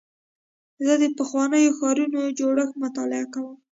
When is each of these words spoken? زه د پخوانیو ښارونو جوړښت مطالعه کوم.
زه 0.85 0.93
د 1.01 1.03
پخوانیو 1.17 1.75
ښارونو 1.77 2.21
جوړښت 2.39 2.75
مطالعه 2.83 3.25
کوم. 3.33 3.55